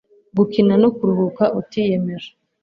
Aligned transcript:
gukina 0.37 0.73
no 0.81 0.89
kuruhuka 0.95 1.43
utiyemeje 1.59 2.29